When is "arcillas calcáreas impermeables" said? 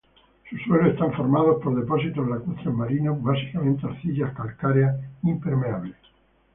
3.85-5.95